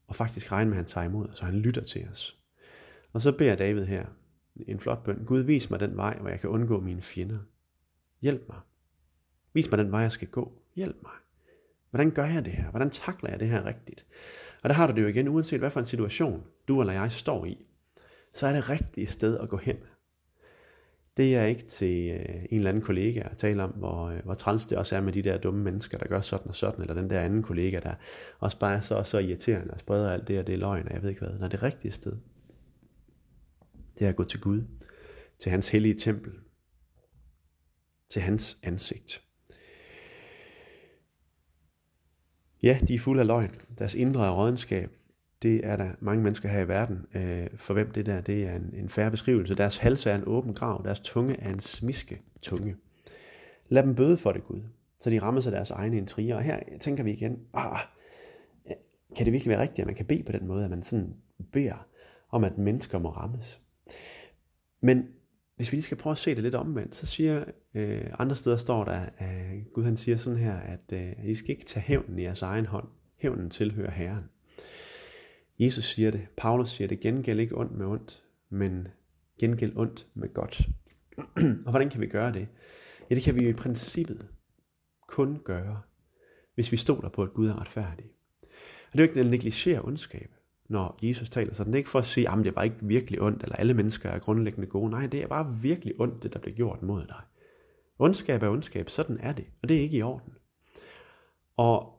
Og 0.06 0.16
faktisk 0.16 0.52
regne 0.52 0.70
med, 0.70 0.76
at 0.76 0.78
han 0.78 0.86
tager 0.86 1.06
imod 1.06 1.28
os, 1.28 1.40
og 1.40 1.46
han 1.46 1.58
lytter 1.58 1.82
til 1.82 2.08
os. 2.08 2.38
Og 3.12 3.22
så 3.22 3.32
beder 3.32 3.56
David 3.56 3.84
her 3.84 4.06
en 4.66 4.80
flot 4.80 5.04
bøn. 5.04 5.24
Gud, 5.26 5.40
vis 5.40 5.70
mig 5.70 5.80
den 5.80 5.96
vej, 5.96 6.18
hvor 6.18 6.28
jeg 6.28 6.40
kan 6.40 6.50
undgå 6.50 6.80
mine 6.80 7.02
fjender. 7.02 7.38
Hjælp 8.20 8.48
mig. 8.48 8.60
Vis 9.52 9.70
mig 9.70 9.78
den 9.78 9.92
vej, 9.92 10.00
jeg 10.00 10.12
skal 10.12 10.28
gå. 10.28 10.62
Hjælp 10.74 10.96
mig. 11.02 11.12
Hvordan 11.90 12.10
gør 12.10 12.24
jeg 12.24 12.44
det 12.44 12.52
her? 12.52 12.70
Hvordan 12.70 12.90
takler 12.90 13.30
jeg 13.30 13.40
det 13.40 13.48
her 13.48 13.66
rigtigt? 13.66 14.06
Og 14.62 14.68
der 14.68 14.74
har 14.74 14.86
du 14.86 14.92
det 14.96 15.02
jo 15.02 15.06
igen, 15.06 15.28
uanset 15.28 15.58
hvad 15.58 15.70
for 15.70 15.80
en 15.80 15.86
situation 15.86 16.44
du 16.68 16.80
eller 16.80 16.92
jeg 16.92 17.12
står 17.12 17.44
i 17.46 17.66
så 18.32 18.46
er 18.46 18.52
det 18.52 18.70
rigtige 18.70 19.06
sted 19.06 19.38
at 19.38 19.48
gå 19.48 19.56
hen. 19.56 19.76
Det 21.16 21.36
er 21.36 21.44
ikke 21.44 21.62
til 21.62 22.10
øh, 22.10 22.42
en 22.50 22.56
eller 22.56 22.68
anden 22.68 22.82
kollega 22.82 23.20
at 23.20 23.36
tale 23.36 23.62
om, 23.62 23.70
hvor, 23.70 24.04
øh, 24.04 24.24
hvor 24.24 24.34
træls 24.34 24.66
det 24.66 24.78
også 24.78 24.96
er 24.96 25.00
med 25.00 25.12
de 25.12 25.22
der 25.22 25.38
dumme 25.38 25.62
mennesker, 25.62 25.98
der 25.98 26.08
gør 26.08 26.20
sådan 26.20 26.48
og 26.48 26.54
sådan, 26.54 26.80
eller 26.80 26.94
den 26.94 27.10
der 27.10 27.20
anden 27.20 27.42
kollega, 27.42 27.80
der 27.80 27.94
også 28.38 28.58
bare 28.58 28.76
er 28.76 28.80
så, 28.80 29.02
så 29.02 29.18
irriterende 29.18 29.74
og 29.74 29.80
spreder 29.80 30.10
alt 30.10 30.28
det, 30.28 30.38
og 30.38 30.46
det 30.46 30.52
er 30.52 30.58
løgn, 30.58 30.88
og 30.88 30.94
jeg 30.94 31.02
ved 31.02 31.08
ikke 31.08 31.20
hvad. 31.20 31.38
Når 31.38 31.48
det 31.48 31.62
rigtige 31.62 31.92
sted, 31.92 32.16
det 33.98 34.04
er 34.04 34.08
at 34.08 34.16
gå 34.16 34.24
til 34.24 34.40
Gud, 34.40 34.62
til 35.38 35.50
hans 35.50 35.68
hellige 35.68 35.94
tempel, 35.94 36.32
til 38.10 38.22
hans 38.22 38.58
ansigt. 38.62 39.22
Ja, 42.62 42.78
de 42.88 42.94
er 42.94 42.98
fulde 42.98 43.20
af 43.20 43.26
løgn. 43.26 43.54
Deres 43.78 43.94
indre 43.94 44.26
er 44.26 44.30
rådenskab 44.30 44.90
det 45.42 45.66
er 45.66 45.76
der 45.76 45.90
mange 46.00 46.22
mennesker 46.22 46.48
her 46.48 46.60
i 46.60 46.68
verden, 46.68 47.06
øh, 47.14 47.46
for 47.56 47.74
hvem 47.74 47.90
det 47.90 48.06
der 48.06 48.20
det 48.20 48.42
er 48.42 48.56
en, 48.56 48.74
en 48.74 48.88
færre 48.88 49.10
beskrivelse. 49.10 49.54
Deres 49.54 49.76
hals 49.76 50.06
er 50.06 50.14
en 50.14 50.24
åben 50.26 50.54
grav, 50.54 50.82
deres 50.84 51.00
tunge 51.00 51.40
er 51.40 51.50
en 51.50 51.60
smiske 51.60 52.22
tunge. 52.42 52.76
Lad 53.68 53.82
dem 53.82 53.94
bøde 53.94 54.16
for 54.16 54.32
det, 54.32 54.44
Gud, 54.44 54.60
så 55.00 55.10
de 55.10 55.18
rammer 55.18 55.40
sig 55.40 55.52
deres 55.52 55.70
egne 55.70 55.96
intriger. 55.96 56.36
Og 56.36 56.42
her 56.42 56.60
tænker 56.80 57.04
vi 57.04 57.12
igen, 57.12 57.38
ah, 57.54 57.78
kan 59.16 59.24
det 59.26 59.32
virkelig 59.32 59.50
være 59.50 59.60
rigtigt, 59.60 59.78
at 59.78 59.86
man 59.86 59.94
kan 59.94 60.06
bede 60.06 60.22
på 60.22 60.32
den 60.32 60.46
måde, 60.46 60.64
at 60.64 60.70
man 60.70 60.82
sådan 60.82 61.14
beder 61.52 61.86
om, 62.30 62.44
at 62.44 62.58
mennesker 62.58 62.98
må 62.98 63.10
rammes. 63.10 63.60
Men 64.80 65.04
hvis 65.56 65.72
vi 65.72 65.76
lige 65.76 65.84
skal 65.84 65.96
prøve 65.96 66.12
at 66.12 66.18
se 66.18 66.34
det 66.34 66.42
lidt 66.42 66.54
omvendt, 66.54 66.94
så 66.94 67.06
siger 67.06 67.44
øh, 67.74 68.04
andre 68.18 68.36
steder 68.36 68.56
står 68.56 68.84
der, 68.84 69.00
at 69.18 69.72
Gud 69.74 69.84
han 69.84 69.96
siger 69.96 70.16
sådan 70.16 70.38
her, 70.38 70.56
at 70.56 70.92
øh, 70.92 71.12
I 71.24 71.34
skal 71.34 71.50
ikke 71.50 71.64
tage 71.64 71.84
hævnen 71.84 72.18
i 72.18 72.22
jeres 72.22 72.42
egen 72.42 72.66
hånd. 72.66 72.88
Hævnen 73.16 73.50
tilhører 73.50 73.90
Herren. 73.90 74.24
Jesus 75.58 75.84
siger 75.84 76.10
det, 76.10 76.26
Paulus 76.36 76.70
siger 76.70 76.88
det, 76.88 77.00
gengæld 77.00 77.40
ikke 77.40 77.58
ondt 77.58 77.72
med 77.72 77.86
ondt, 77.86 78.22
men 78.48 78.88
gengæld 79.40 79.76
ondt 79.76 80.06
med 80.14 80.34
godt. 80.34 80.68
og 81.64 81.70
hvordan 81.70 81.90
kan 81.90 82.00
vi 82.00 82.06
gøre 82.06 82.32
det? 82.32 82.48
Ja, 83.10 83.14
det 83.14 83.22
kan 83.22 83.34
vi 83.34 83.42
jo 83.42 83.50
i 83.50 83.52
princippet 83.52 84.28
kun 85.08 85.38
gøre, 85.44 85.80
hvis 86.54 86.72
vi 86.72 86.76
stoler 86.76 87.08
på, 87.08 87.22
at 87.22 87.32
Gud 87.32 87.48
er 87.48 87.60
retfærdig. 87.60 88.10
Og 88.42 88.92
det 88.92 89.00
er 89.00 89.04
jo 89.04 89.08
ikke 89.08 89.20
at 89.20 89.26
negligere 89.26 89.82
ondskab, 89.82 90.34
når 90.68 90.98
Jesus 91.02 91.30
taler 91.30 91.54
sådan. 91.54 91.72
Det 91.72 91.76
er 91.76 91.80
ikke 91.80 91.90
for 91.90 91.98
at 91.98 92.04
sige, 92.04 92.30
at 92.30 92.44
det 92.44 92.56
var 92.56 92.62
ikke 92.62 92.76
virkelig 92.82 93.20
ondt, 93.20 93.42
eller 93.42 93.56
alle 93.56 93.74
mennesker 93.74 94.08
er 94.08 94.18
grundlæggende 94.18 94.66
gode. 94.66 94.90
Nej, 94.90 95.06
det 95.06 95.22
er 95.22 95.26
bare 95.26 95.56
virkelig 95.62 96.00
ondt, 96.00 96.22
det 96.22 96.32
der 96.32 96.38
bliver 96.38 96.56
gjort 96.56 96.82
mod 96.82 97.06
dig. 97.06 97.20
Ondskab 97.98 98.42
er 98.42 98.48
ondskab, 98.48 98.90
sådan 98.90 99.18
er 99.20 99.32
det, 99.32 99.44
og 99.62 99.68
det 99.68 99.76
er 99.76 99.80
ikke 99.80 99.96
i 99.96 100.02
orden. 100.02 100.34
Og 101.56 101.98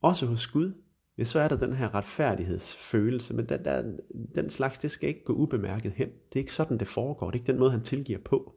også 0.00 0.26
hos 0.26 0.46
Gud, 0.46 0.72
ja, 1.20 1.24
så 1.24 1.38
er 1.38 1.48
der 1.48 1.56
den 1.56 1.72
her 1.72 1.94
retfærdighedsfølelse, 1.94 3.34
men 3.34 3.48
den, 3.48 3.64
der, 3.64 3.92
den 4.34 4.50
slags, 4.50 4.78
det 4.78 4.90
skal 4.90 5.08
ikke 5.08 5.24
gå 5.24 5.32
ubemærket 5.32 5.92
hen. 5.92 6.08
Det 6.08 6.38
er 6.38 6.40
ikke 6.40 6.52
sådan, 6.52 6.78
det 6.78 6.88
foregår. 6.88 7.30
Det 7.30 7.38
er 7.38 7.40
ikke 7.40 7.52
den 7.52 7.58
måde, 7.58 7.70
han 7.70 7.82
tilgiver 7.82 8.18
på. 8.18 8.54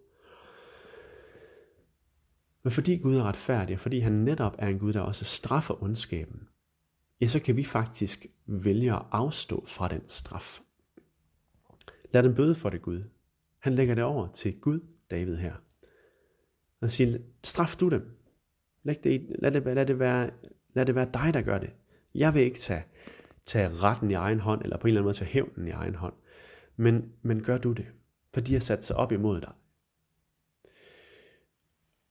Men 2.64 2.72
fordi 2.72 2.98
Gud 2.98 3.16
er 3.16 3.24
retfærdig, 3.24 3.74
og 3.74 3.80
fordi 3.80 4.00
han 4.00 4.12
netop 4.12 4.56
er 4.60 4.68
en 4.68 4.80
Gud, 4.80 4.94
der 4.94 5.02
også 5.02 5.26
straffer 5.26 5.84
ondskaben, 5.84 6.48
ja, 7.22 7.28
så 7.28 7.40
kan 7.40 7.56
vi 7.56 7.64
faktisk 7.64 8.26
vælge 8.46 8.94
at 8.94 9.02
afstå 9.12 9.66
fra 9.66 9.88
den 9.88 10.02
straf. 10.08 10.60
Lad 12.12 12.24
den 12.24 12.36
bøde 12.36 12.56
for 12.56 12.70
det, 12.70 12.82
Gud. 12.82 13.04
Han 13.60 13.74
lægger 13.74 13.96
det 13.96 14.04
over 14.04 14.28
til 14.28 14.60
Gud, 14.60 14.80
David 15.12 15.36
her. 15.36 15.54
Og 16.82 16.90
siger, 16.90 17.18
straf 17.44 17.76
du 17.80 17.90
dem. 17.90 18.18
Lad 18.84 18.96
det, 18.96 19.36
lad, 19.40 19.52
det, 19.52 19.64
lad, 19.64 19.86
det 19.86 20.00
være, 20.00 20.30
lad 20.74 20.86
det 20.86 20.96
være 20.96 21.10
dig, 21.14 21.34
der 21.34 21.42
gør 21.42 21.58
det. 21.58 21.70
Jeg 22.16 22.34
vil 22.34 22.42
ikke 22.42 22.60
tage, 22.60 22.86
tage 23.46 23.70
retten 23.70 24.12
i 24.12 24.14
egen 24.14 24.40
hånd, 24.40 24.62
eller 24.64 24.78
på 24.78 24.88
en 24.88 24.90
eller 24.90 25.02
anden 25.02 25.08
måde 25.08 25.18
tage 25.18 25.30
hævnen 25.30 25.68
i 25.68 25.72
egen 25.72 25.96
hånd. 25.96 26.14
Men, 26.76 27.12
men 27.22 27.44
gør 27.44 27.58
du 27.58 27.72
det. 27.72 27.86
For 28.34 28.42
de 28.42 28.54
har 28.54 28.60
sat 28.60 28.86
sig 28.86 28.96
op 28.96 29.12
imod 29.12 29.42
dig. 29.42 29.52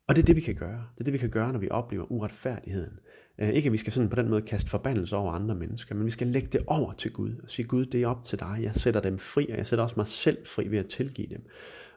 Og 0.06 0.16
det 0.16 0.22
er 0.22 0.26
det, 0.26 0.36
vi 0.36 0.40
kan 0.40 0.54
gøre. 0.54 0.86
Det 0.94 1.00
er 1.00 1.04
det, 1.04 1.12
vi 1.12 1.18
kan 1.18 1.30
gøre, 1.30 1.52
når 1.52 1.58
vi 1.58 1.70
oplever 1.70 2.12
uretfærdigheden. 2.12 2.98
Øh, 3.38 3.48
ikke 3.48 3.66
at 3.66 3.72
vi 3.72 3.78
skal 3.78 3.92
sådan 3.92 4.08
på 4.08 4.16
den 4.16 4.28
måde 4.28 4.42
kaste 4.42 4.70
forbandelse 4.70 5.16
over 5.16 5.32
andre 5.32 5.54
mennesker, 5.54 5.94
men 5.94 6.04
vi 6.04 6.10
skal 6.10 6.26
lægge 6.26 6.48
det 6.48 6.64
over 6.66 6.92
til 6.92 7.12
Gud 7.12 7.40
og 7.42 7.50
sige, 7.50 7.66
Gud, 7.66 7.86
det 7.86 8.02
er 8.02 8.06
op 8.06 8.24
til 8.24 8.40
dig. 8.40 8.58
Jeg 8.62 8.74
sætter 8.74 9.00
dem 9.00 9.18
fri, 9.18 9.46
og 9.50 9.56
jeg 9.56 9.66
sætter 9.66 9.82
også 9.82 9.94
mig 9.96 10.06
selv 10.06 10.46
fri 10.46 10.68
ved 10.68 10.78
at 10.78 10.86
tilgive 10.86 11.28
dem. 11.28 11.46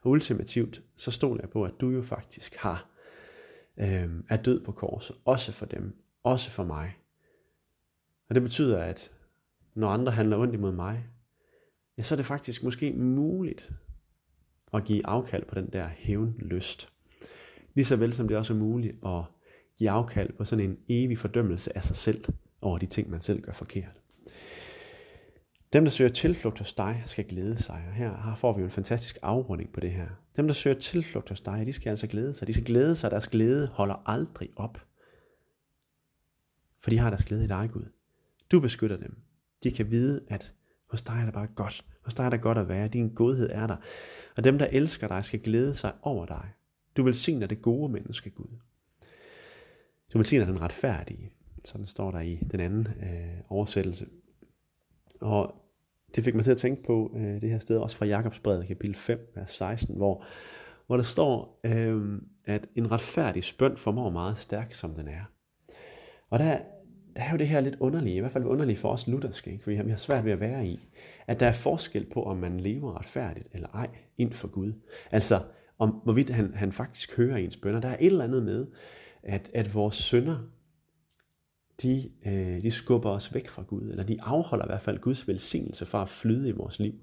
Og 0.01 0.11
ultimativt, 0.11 0.81
så 0.95 1.11
stoler 1.11 1.41
jeg 1.41 1.49
på, 1.49 1.63
at 1.63 1.73
du 1.81 1.89
jo 1.89 2.01
faktisk 2.01 2.55
har 2.55 2.89
øh, 3.77 4.09
er 4.29 4.37
død 4.37 4.63
på 4.63 4.71
korset, 4.71 5.15
også 5.25 5.51
for 5.51 5.65
dem, 5.65 5.95
også 6.23 6.51
for 6.51 6.63
mig. 6.63 6.97
Og 8.29 8.35
det 8.35 8.43
betyder, 8.43 8.83
at 8.83 9.11
når 9.73 9.89
andre 9.89 10.11
handler 10.11 10.37
ondt 10.37 10.53
imod 10.53 10.71
mig, 10.71 11.05
ja, 11.97 12.01
så 12.01 12.15
er 12.15 12.17
det 12.17 12.25
faktisk 12.25 12.63
måske 12.63 12.93
muligt 12.93 13.71
at 14.73 14.85
give 14.85 15.07
afkald 15.07 15.45
på 15.45 15.55
den 15.55 15.69
der 15.73 15.87
hævnlyst. 15.87 16.89
Lige 17.73 17.85
så 17.85 17.95
vel 17.95 18.13
som 18.13 18.27
det 18.27 18.37
også 18.37 18.53
er 18.53 18.57
muligt 18.57 18.95
at 19.05 19.23
give 19.77 19.89
afkald 19.89 20.33
på 20.33 20.45
sådan 20.45 20.69
en 20.69 20.77
evig 20.89 21.17
fordømmelse 21.17 21.77
af 21.77 21.83
sig 21.83 21.95
selv 21.95 22.25
over 22.61 22.77
de 22.77 22.85
ting, 22.85 23.09
man 23.09 23.21
selv 23.21 23.41
gør 23.41 23.53
forkert. 23.53 24.01
Dem, 25.73 25.83
der 25.83 25.91
søger 25.91 26.09
tilflugt 26.09 26.59
hos 26.59 26.73
dig, 26.73 27.01
skal 27.05 27.25
glæde 27.25 27.57
sig. 27.57 27.83
Og 27.87 27.93
her 27.93 28.35
får 28.37 28.53
vi 28.53 28.59
jo 28.59 28.65
en 28.65 28.71
fantastisk 28.71 29.17
afrunding 29.21 29.73
på 29.73 29.79
det 29.79 29.91
her. 29.91 30.07
Dem, 30.35 30.47
der 30.47 30.53
søger 30.53 30.79
tilflugt 30.79 31.29
hos 31.29 31.41
dig, 31.41 31.65
de 31.65 31.73
skal 31.73 31.89
altså 31.89 32.07
glæde 32.07 32.33
sig. 32.33 32.47
De 32.47 32.53
skal 32.53 32.65
glæde 32.65 32.95
sig, 32.95 33.11
deres 33.11 33.27
glæde 33.27 33.67
holder 33.67 34.09
aldrig 34.09 34.49
op. 34.55 34.77
For 36.79 36.89
de 36.89 36.97
har 36.97 37.09
deres 37.09 37.23
glæde 37.23 37.43
i 37.43 37.47
dig, 37.47 37.69
Gud. 37.73 37.85
Du 38.51 38.59
beskytter 38.59 38.97
dem. 38.97 39.15
De 39.63 39.71
kan 39.71 39.91
vide, 39.91 40.21
at 40.27 40.53
hos 40.89 41.01
dig 41.01 41.19
er 41.19 41.25
det 41.25 41.33
bare 41.33 41.47
godt. 41.55 41.85
Hos 42.01 42.13
dig 42.13 42.25
er 42.25 42.29
det 42.29 42.41
godt 42.41 42.57
at 42.57 42.67
være. 42.67 42.87
Din 42.87 43.13
godhed 43.13 43.49
er 43.51 43.67
der. 43.67 43.75
Og 44.37 44.43
dem, 44.43 44.57
der 44.57 44.67
elsker 44.71 45.07
dig, 45.07 45.25
skal 45.25 45.39
glæde 45.39 45.73
sig 45.73 45.93
over 46.01 46.25
dig. 46.25 46.49
Du 46.97 47.03
velsigner 47.03 47.47
det 47.47 47.61
gode 47.61 47.91
menneske, 47.91 48.29
Gud. 48.29 48.59
Du 50.13 50.17
velsigner 50.17 50.45
den 50.45 50.61
retfærdige. 50.61 51.31
Sådan 51.65 51.85
står 51.85 52.11
der 52.11 52.19
i 52.19 52.35
den 52.51 52.59
anden 52.59 52.87
øh, 52.87 53.41
oversættelse. 53.49 54.07
Og 55.21 55.55
det 56.15 56.23
fik 56.23 56.35
mig 56.35 56.43
til 56.43 56.51
at 56.51 56.57
tænke 56.57 56.83
på 56.83 57.11
øh, 57.15 57.41
det 57.41 57.49
her 57.49 57.59
sted, 57.59 57.77
også 57.77 57.97
fra 57.97 58.05
Jakobsbrevet, 58.05 58.67
kapitel 58.67 58.95
5, 58.95 59.31
vers 59.35 59.51
16, 59.51 59.95
hvor, 59.95 60.25
hvor 60.87 60.97
der 60.97 61.03
står, 61.03 61.59
øh, 61.65 62.21
at 62.45 62.67
en 62.75 62.91
retfærdig 62.91 63.43
spønd 63.43 63.77
formår 63.77 64.09
meget 64.09 64.37
stærk, 64.37 64.73
som 64.73 64.93
den 64.93 65.07
er. 65.07 65.23
Og 66.29 66.39
der, 66.39 66.59
der 67.15 67.21
er 67.21 67.31
jo 67.31 67.37
det 67.37 67.47
her 67.47 67.61
lidt 67.61 67.75
underlige, 67.79 68.15
i 68.15 68.19
hvert 68.19 68.31
fald 68.31 68.45
underligt 68.45 68.79
for 68.79 68.89
os 68.89 69.07
lutherske, 69.07 69.51
ikke? 69.51 69.63
fordi 69.63 69.75
har, 69.75 69.83
vi 69.83 69.89
har 69.89 69.97
svært 69.97 70.25
ved 70.25 70.31
at 70.31 70.39
være 70.39 70.67
i, 70.67 70.79
at 71.27 71.39
der 71.39 71.47
er 71.47 71.53
forskel 71.53 72.05
på, 72.13 72.23
om 72.23 72.37
man 72.37 72.59
lever 72.59 72.99
retfærdigt 72.99 73.47
eller 73.53 73.67
ej, 73.67 73.89
ind 74.17 74.33
for 74.33 74.47
Gud. 74.47 74.73
Altså, 75.11 75.41
om 75.79 75.89
hvorvidt 75.89 76.29
han, 76.29 76.53
han 76.55 76.71
faktisk 76.71 77.17
hører 77.17 77.37
ens 77.37 77.57
bønder. 77.57 77.81
Der 77.81 77.89
er 77.89 77.97
et 77.99 78.05
eller 78.05 78.23
andet 78.23 78.43
med, 78.43 78.67
at, 79.23 79.51
at 79.53 79.73
vores 79.73 79.95
sønder, 79.95 80.37
de, 81.81 82.09
øh, 82.25 82.61
de 82.61 82.71
skubber 82.71 83.09
os 83.09 83.33
væk 83.33 83.47
fra 83.47 83.63
Gud, 83.63 83.89
eller 83.89 84.03
de 84.03 84.17
afholder 84.21 84.65
i 84.65 84.69
hvert 84.69 84.81
fald 84.81 84.99
Guds 84.99 85.27
velsignelse 85.27 85.85
fra 85.85 86.01
at 86.01 86.09
flyde 86.09 86.49
i 86.49 86.51
vores 86.51 86.79
liv. 86.79 86.93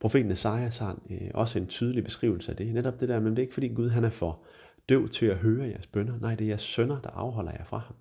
Profeten 0.00 0.30
Esajas 0.30 0.78
har 0.78 1.02
øh, 1.10 1.30
også 1.34 1.58
en 1.58 1.66
tydelig 1.66 2.04
beskrivelse 2.04 2.50
af 2.50 2.56
det. 2.56 2.74
Netop 2.74 3.00
det 3.00 3.08
der, 3.08 3.20
men 3.20 3.30
det 3.30 3.38
er 3.38 3.42
ikke 3.42 3.54
fordi 3.54 3.68
Gud 3.68 3.88
han 3.88 4.04
er 4.04 4.10
for 4.10 4.44
døv 4.88 5.08
til 5.08 5.26
at 5.26 5.38
høre 5.38 5.68
jeres 5.68 5.86
bønder. 5.86 6.18
Nej, 6.20 6.34
det 6.34 6.44
er 6.44 6.48
jeres 6.48 6.62
sønder, 6.62 7.00
der 7.00 7.10
afholder 7.10 7.52
jer 7.52 7.64
fra 7.64 7.78
ham. 7.78 7.94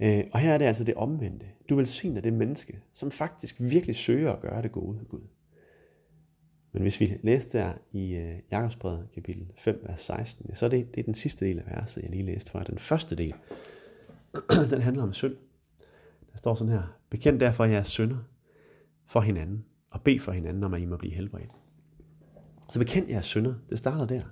Øh, 0.00 0.24
og 0.32 0.40
her 0.40 0.54
er 0.54 0.58
det 0.58 0.64
altså 0.64 0.84
det 0.84 0.94
omvendte. 0.94 1.46
Du 1.68 1.76
velsigner 1.76 2.20
det 2.20 2.32
menneske, 2.32 2.80
som 2.92 3.10
faktisk 3.10 3.56
virkelig 3.58 3.96
søger 3.96 4.32
at 4.32 4.40
gøre 4.40 4.62
det 4.62 4.72
gode 4.72 4.98
Gud. 5.08 5.22
Men 6.72 6.82
hvis 6.82 7.00
vi 7.00 7.18
læste 7.22 7.58
der 7.58 7.72
i 7.92 8.14
øh, 8.14 8.34
uh, 8.34 8.40
Jakobsbrevet 8.50 9.08
kapitel 9.14 9.46
5, 9.56 9.82
vers 9.86 10.00
16, 10.00 10.54
så 10.54 10.64
er 10.64 10.70
det, 10.70 10.94
det 10.94 11.00
er 11.00 11.04
den 11.04 11.14
sidste 11.14 11.44
del 11.44 11.58
af 11.58 11.66
verset, 11.66 12.02
jeg 12.02 12.10
lige 12.10 12.26
læste 12.26 12.50
fra. 12.50 12.62
Den 12.62 12.78
første 12.78 13.16
del, 13.16 13.34
den 14.70 14.82
handler 14.82 15.02
om 15.02 15.12
synd. 15.12 15.36
Der 16.32 16.36
står 16.36 16.54
sådan 16.54 16.72
her, 16.72 16.98
bekend 17.10 17.40
derfor 17.40 17.64
jeres 17.64 17.88
synder 17.88 18.18
for 19.06 19.20
hinanden, 19.20 19.64
og 19.90 20.02
bed 20.02 20.18
for 20.18 20.32
hinanden, 20.32 20.64
om 20.64 20.74
at 20.74 20.80
I 20.80 20.84
må 20.84 20.96
blive 20.96 21.14
helbredt. 21.14 21.50
Så 22.68 22.78
bekend 22.78 23.08
jeres 23.08 23.24
synder, 23.26 23.54
det 23.70 23.78
starter 23.78 24.06
der. 24.06 24.22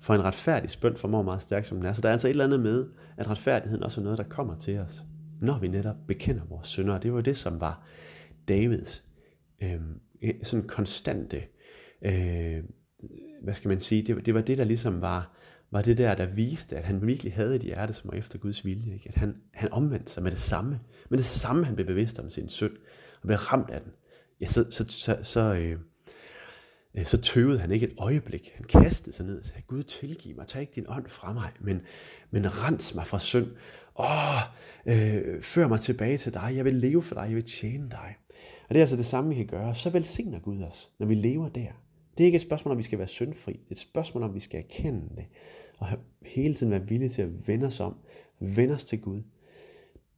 For 0.00 0.14
en 0.14 0.24
retfærdig 0.24 0.70
spønd 0.70 0.96
formår 0.96 1.22
meget 1.22 1.42
stærkt, 1.42 1.66
som 1.66 1.76
den 1.76 1.86
er. 1.86 1.92
Så 1.92 2.00
der 2.00 2.08
er 2.08 2.12
altså 2.12 2.28
et 2.28 2.30
eller 2.30 2.44
andet 2.44 2.60
med, 2.60 2.86
at 3.16 3.30
retfærdigheden 3.30 3.84
også 3.84 4.00
er 4.00 4.04
noget, 4.04 4.18
der 4.18 4.24
kommer 4.24 4.56
til 4.56 4.78
os, 4.78 5.04
når 5.40 5.58
vi 5.58 5.68
netop 5.68 5.96
bekender 6.08 6.42
vores 6.48 6.66
synder. 6.66 6.94
Og 6.94 7.02
det 7.02 7.12
var 7.12 7.20
det, 7.20 7.36
som 7.36 7.60
var 7.60 7.86
Davids 8.48 9.04
øh, 9.62 9.80
sådan 10.42 10.66
konstante 10.66 11.42
øh, 12.02 12.64
hvad 13.42 13.54
skal 13.54 13.68
man 13.68 13.80
sige, 13.80 14.02
det, 14.02 14.26
det 14.26 14.34
var 14.34 14.40
det, 14.40 14.58
der 14.58 14.64
ligesom 14.64 15.00
var, 15.00 15.36
var 15.70 15.82
det 15.82 15.98
der, 15.98 16.14
der 16.14 16.26
viste, 16.26 16.76
at 16.76 16.84
han 16.84 17.06
virkelig 17.06 17.32
havde 17.32 17.56
et 17.56 17.62
hjerte, 17.62 17.92
som 17.92 18.10
var 18.10 18.18
efter 18.18 18.38
Guds 18.38 18.64
vilje. 18.64 18.92
Ikke? 18.94 19.08
At 19.08 19.14
han, 19.14 19.36
han 19.54 19.72
omvendte 19.72 20.12
sig 20.12 20.22
med 20.22 20.30
det 20.30 20.40
samme. 20.40 20.80
Med 21.10 21.18
det 21.18 21.26
samme, 21.26 21.64
han 21.64 21.74
blev 21.74 21.86
bevidst 21.86 22.18
om 22.18 22.30
sin 22.30 22.48
synd, 22.48 22.72
og 23.22 23.26
blev 23.26 23.36
ramt 23.36 23.70
af 23.70 23.80
den. 23.80 23.92
Ja, 24.40 24.46
så, 24.46 24.64
så, 24.70 24.84
så, 24.88 25.18
så, 25.22 25.54
øh, 25.54 25.78
Øh, 26.94 27.06
så 27.06 27.20
tøvede 27.20 27.58
han 27.58 27.72
ikke 27.72 27.86
et 27.86 27.94
øjeblik. 27.98 28.52
Han 28.54 28.64
kastede 28.64 29.16
sig 29.16 29.26
ned 29.26 29.38
og 29.38 29.44
sagde, 29.44 29.62
Gud 29.62 29.82
tilgiv 29.82 30.36
mig, 30.36 30.46
tag 30.46 30.60
ikke 30.60 30.72
din 30.74 30.86
ånd 30.88 31.06
fra 31.08 31.32
mig, 31.32 31.50
men, 31.60 31.80
men 32.30 32.64
rens 32.64 32.94
mig 32.94 33.06
fra 33.06 33.18
synd. 33.18 33.46
Åh, 33.98 34.42
øh, 34.86 35.42
før 35.42 35.68
mig 35.68 35.80
tilbage 35.80 36.18
til 36.18 36.34
dig, 36.34 36.52
jeg 36.56 36.64
vil 36.64 36.74
leve 36.74 37.02
for 37.02 37.14
dig, 37.14 37.22
jeg 37.22 37.34
vil 37.34 37.44
tjene 37.44 37.90
dig. 37.90 38.16
Og 38.68 38.74
det 38.74 38.76
er 38.76 38.82
altså 38.82 38.96
det 38.96 39.06
samme, 39.06 39.30
vi 39.30 39.36
kan 39.36 39.46
gøre. 39.46 39.74
Så 39.74 39.90
velsigner 39.90 40.38
Gud 40.38 40.62
os, 40.62 40.90
når 40.98 41.06
vi 41.06 41.14
lever 41.14 41.48
der. 41.48 41.72
Det 42.18 42.24
er 42.24 42.26
ikke 42.26 42.36
et 42.36 42.42
spørgsmål 42.42 42.72
om, 42.72 42.78
vi 42.78 42.82
skal 42.82 42.98
være 42.98 43.08
syndfri. 43.08 43.52
Det 43.52 43.68
er 43.68 43.72
et 43.72 43.78
spørgsmål 43.78 44.22
om, 44.22 44.34
vi 44.34 44.40
skal 44.40 44.58
erkende 44.58 45.16
det. 45.16 45.26
Og 45.78 45.88
hele 46.22 46.54
tiden 46.54 46.72
være 46.72 46.88
villige 46.88 47.08
til 47.08 47.22
at 47.22 47.48
vende 47.48 47.66
os 47.66 47.80
om. 47.80 47.96
Vende 48.40 48.74
os 48.74 48.84
til 48.84 49.00
Gud. 49.00 49.22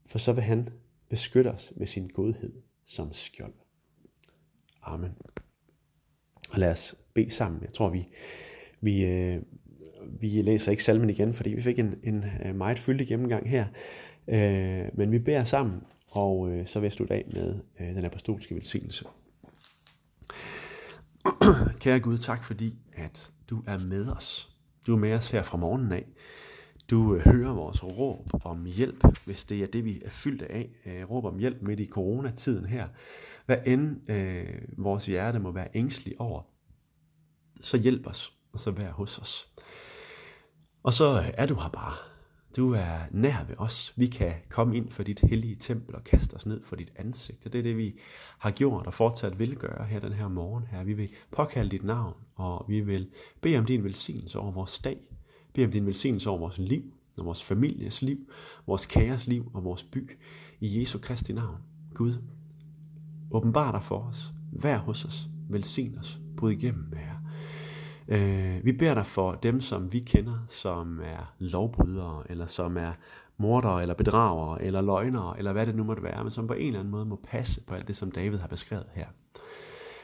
For 0.06 0.18
så 0.18 0.32
vil 0.32 0.42
han 0.42 0.68
beskytte 1.08 1.48
os 1.48 1.72
med 1.76 1.86
sin 1.86 2.08
godhed 2.08 2.52
som 2.84 3.12
skjold. 3.12 3.54
Amen. 4.82 5.12
Og 6.50 6.58
lad 6.58 6.70
os 6.70 6.94
bede 7.14 7.30
sammen. 7.30 7.62
Jeg 7.62 7.72
tror, 7.72 7.88
vi, 7.88 8.08
vi, 8.80 9.04
øh, 9.04 9.42
vi 10.20 10.28
læser 10.28 10.70
ikke 10.70 10.84
salmen 10.84 11.10
igen, 11.10 11.34
fordi 11.34 11.50
vi 11.50 11.62
fik 11.62 11.78
en, 11.78 11.94
en 12.02 12.24
øh, 12.44 12.54
meget 12.54 12.78
fyldig 12.78 13.08
gennemgang 13.08 13.50
her. 13.50 13.66
Øh, 14.28 14.84
men 14.94 15.12
vi 15.12 15.18
beder 15.18 15.44
sammen, 15.44 15.80
og 16.08 16.50
øh, 16.50 16.66
så 16.66 16.80
vil 16.80 16.86
jeg 16.86 16.92
slutte 16.92 17.14
af 17.14 17.24
med 17.32 17.58
øh, 17.80 17.86
den 17.86 18.04
apostolske 18.04 18.54
velsignelse. 18.54 19.04
Kære 21.80 22.00
Gud, 22.00 22.18
tak 22.18 22.44
fordi, 22.44 22.78
at 22.92 23.32
du 23.50 23.62
er 23.66 23.78
med 23.78 24.08
os. 24.08 24.56
Du 24.86 24.94
er 24.94 24.98
med 24.98 25.14
os 25.14 25.30
her 25.30 25.42
fra 25.42 25.58
morgenen 25.58 25.92
af. 25.92 26.06
Du 26.92 27.14
øh, 27.14 27.24
hører 27.24 27.52
vores 27.52 27.84
råb 27.84 28.30
om 28.44 28.64
hjælp, 28.64 29.04
hvis 29.24 29.44
det 29.44 29.62
er 29.62 29.66
det, 29.66 29.84
vi 29.84 30.02
er 30.04 30.10
fyldt 30.10 30.42
af. 30.42 30.70
Øh, 30.86 31.10
råb 31.10 31.24
om 31.24 31.38
hjælp 31.38 31.62
midt 31.62 31.80
i 31.80 31.86
coronatiden 31.86 32.64
her. 32.64 32.88
Hvad 33.46 33.56
end 33.66 34.10
øh, 34.10 34.62
vores 34.76 35.06
hjerte 35.06 35.38
må 35.38 35.50
være 35.50 35.68
ængstelig 35.74 36.20
over, 36.20 36.42
så 37.60 37.76
hjælp 37.76 38.06
os, 38.06 38.32
og 38.52 38.60
så 38.60 38.70
vær 38.70 38.90
hos 38.90 39.18
os. 39.18 39.48
Og 40.82 40.92
så 40.92 41.20
øh, 41.20 41.30
er 41.34 41.46
du 41.46 41.54
her 41.54 41.68
bare. 41.68 41.94
Du 42.56 42.72
er 42.72 42.98
nær 43.10 43.44
ved 43.48 43.54
os. 43.58 43.92
Vi 43.96 44.06
kan 44.06 44.34
komme 44.48 44.76
ind 44.76 44.90
for 44.90 45.02
dit 45.02 45.20
hellige 45.20 45.56
tempel 45.56 45.94
og 45.94 46.04
kaste 46.04 46.34
os 46.34 46.46
ned 46.46 46.62
for 46.64 46.76
dit 46.76 46.92
ansigt. 46.96 47.46
Og 47.46 47.52
det 47.52 47.58
er 47.58 47.62
det, 47.62 47.76
vi 47.76 47.98
har 48.38 48.50
gjort 48.50 48.86
og 48.86 48.94
fortsat 48.94 49.38
vil 49.38 49.56
gøre 49.56 49.84
her 49.84 50.00
den 50.00 50.12
her 50.12 50.28
morgen. 50.28 50.66
Her. 50.66 50.84
Vi 50.84 50.92
vil 50.92 51.10
påkalde 51.30 51.70
dit 51.70 51.84
navn, 51.84 52.14
og 52.34 52.64
vi 52.68 52.80
vil 52.80 53.10
bede 53.40 53.58
om 53.58 53.64
din 53.64 53.84
velsignelse 53.84 54.38
over 54.38 54.52
vores 54.52 54.78
dag. 54.78 54.98
Bede 55.52 55.66
om 55.66 55.72
din 55.72 55.86
velsignelse 55.86 56.30
over 56.30 56.38
vores 56.38 56.58
liv, 56.58 56.94
og 57.18 57.24
vores 57.24 57.42
families 57.42 58.02
liv, 58.02 58.18
vores 58.66 58.86
kæres 58.86 59.26
liv 59.26 59.50
og 59.54 59.64
vores 59.64 59.84
by. 59.84 60.18
I 60.60 60.80
Jesu 60.80 60.98
Kristi 60.98 61.32
navn. 61.32 61.56
Gud, 61.94 62.12
åbenbar 63.30 63.72
dig 63.72 63.82
for 63.82 63.98
os. 63.98 64.32
Vær 64.52 64.78
hos 64.78 65.04
os. 65.04 65.28
Velsign 65.48 65.98
os. 65.98 66.20
Bryd 66.36 66.52
igennem, 66.52 66.92
Herre. 66.96 67.18
Øh, 68.08 68.64
vi 68.64 68.72
beder 68.72 68.94
dig 68.94 69.06
for 69.06 69.32
dem, 69.32 69.60
som 69.60 69.92
vi 69.92 69.98
kender, 69.98 70.44
som 70.48 71.00
er 71.00 71.34
lovbrydere, 71.38 72.30
eller 72.30 72.46
som 72.46 72.76
er 72.76 72.92
mordere, 73.36 73.82
eller 73.82 73.94
bedragere, 73.94 74.62
eller 74.62 74.80
løgnere, 74.80 75.38
eller 75.38 75.52
hvad 75.52 75.66
det 75.66 75.74
nu 75.74 75.84
måtte 75.84 76.02
være, 76.02 76.24
men 76.24 76.30
som 76.30 76.46
på 76.46 76.52
en 76.52 76.66
eller 76.66 76.80
anden 76.80 76.90
måde 76.90 77.04
må 77.04 77.20
passe 77.24 77.60
på 77.60 77.74
alt 77.74 77.88
det, 77.88 77.96
som 77.96 78.10
David 78.10 78.38
har 78.38 78.48
beskrevet 78.48 78.86
her. 78.94 79.06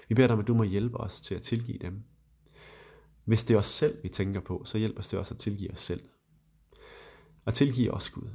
Vi 0.09 0.14
beder 0.14 0.26
dig 0.26 0.35
om, 0.35 0.40
at 0.40 0.47
du 0.47 0.55
må 0.55 0.62
hjælpe 0.62 1.00
os 1.00 1.21
til 1.21 1.35
at 1.35 1.43
tilgive 1.43 1.78
dem. 1.78 2.02
Hvis 3.28 3.44
det 3.44 3.54
er 3.54 3.58
os 3.58 3.66
selv, 3.66 4.02
vi 4.02 4.08
tænker 4.08 4.40
på, 4.40 4.62
så 4.64 4.78
hjælp 4.78 4.99
os 4.99 5.14
også 5.14 5.35
at 5.35 5.40
tilgive 5.40 5.70
os 5.70 5.78
selv. 5.78 6.02
Og 7.44 7.54
tilgive 7.54 7.90
os, 7.90 8.11
Gud. 8.11 8.28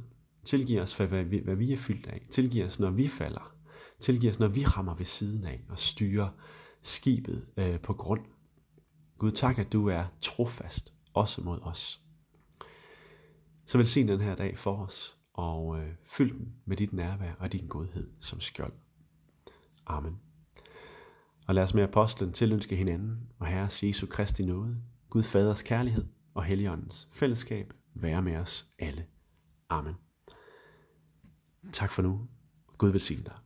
Tilgive 0.43 0.81
os, 0.81 0.95
for 0.95 1.05
hvad 1.05 1.23
vi, 1.23 1.37
hvad 1.37 1.55
vi 1.55 1.73
er 1.73 1.77
fyldt 1.77 2.07
af. 2.07 2.21
Tilgive 2.29 2.65
os, 2.65 2.79
når 2.79 2.91
vi 2.91 3.07
falder. 3.07 3.55
Tilgive 3.99 4.31
os, 4.31 4.39
når 4.39 4.47
vi 4.47 4.65
rammer 4.65 4.95
ved 4.95 5.05
siden 5.05 5.43
af 5.43 5.63
og 5.69 5.79
styrer 5.79 6.29
skibet 6.81 7.47
øh, 7.57 7.79
på 7.79 7.93
grund. 7.93 8.25
Gud, 9.17 9.31
tak, 9.31 9.59
at 9.59 9.73
du 9.73 9.89
er 9.89 10.05
trofast, 10.21 10.93
også 11.13 11.41
mod 11.41 11.59
os. 11.61 12.01
Så 13.65 13.77
velsign 13.77 14.07
den 14.07 14.21
her 14.21 14.35
dag 14.35 14.57
for 14.57 14.75
os, 14.75 15.17
og 15.33 15.79
øh, 15.79 15.89
fyld 16.05 16.33
den 16.33 16.53
med 16.65 16.77
dit 16.77 16.93
nærvær 16.93 17.33
og 17.39 17.51
din 17.53 17.67
godhed 17.67 18.09
som 18.19 18.39
skjold. 18.39 18.73
Amen. 19.85 20.32
Og 21.47 21.55
lad 21.55 21.63
os 21.63 21.73
med 21.73 21.83
apostlen 21.83 22.33
tilønske 22.33 22.75
hinanden 22.75 23.29
og 23.39 23.47
Herres 23.47 23.83
Jesu 23.83 24.07
Kristi 24.07 24.45
nåde, 24.45 24.77
Gud 25.09 25.23
Faders 25.23 25.61
kærlighed 25.61 26.05
og 26.33 26.43
Helligåndens 26.43 27.09
fællesskab 27.11 27.73
være 27.93 28.21
med 28.21 28.35
os 28.35 28.67
alle. 28.79 29.05
Amen. 29.69 29.93
Tak 31.71 31.91
for 31.91 32.01
nu. 32.01 32.27
Gud 32.77 32.89
velsigne 32.89 33.23
dig. 33.23 33.42